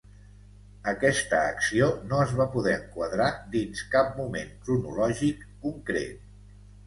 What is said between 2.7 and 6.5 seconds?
enquadrar dins cap moment cronològic concret.